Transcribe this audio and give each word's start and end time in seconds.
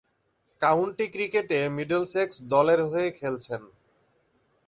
County 0.61 1.05
ক্রিকেটে 1.07 1.59
Middlesex 1.77 2.35
দলের 2.53 2.79
হয়ে 2.83 3.09
খেলছেন। 3.11 3.61